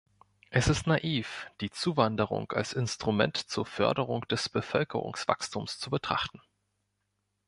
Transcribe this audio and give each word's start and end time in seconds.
Es 0.49 0.67
ist 0.67 0.87
naiv, 0.87 1.45
die 1.61 1.69
Zuwanderung 1.69 2.51
als 2.53 2.73
Instrument 2.73 3.37
zur 3.37 3.67
Förderung 3.67 4.21
des 4.29 4.49
Bevölkerungswachstums 4.49 5.77
zu 5.77 5.91
betrachten. 5.91 6.41